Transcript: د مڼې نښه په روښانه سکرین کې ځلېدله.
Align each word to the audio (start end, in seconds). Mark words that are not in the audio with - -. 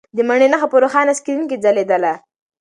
د 0.15 0.17
مڼې 0.29 0.47
نښه 0.53 0.67
په 0.71 0.77
روښانه 0.83 1.13
سکرین 1.17 1.43
کې 1.49 1.57
ځلېدله. 1.63 2.13